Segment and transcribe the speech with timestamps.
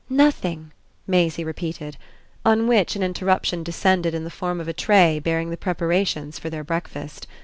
[0.09, 0.71] "Nothing,"
[1.05, 1.95] Maisie repeated;
[2.43, 6.49] on which an interruption descended in the form of a tray bearing the preparations for
[6.49, 7.27] their breakfast.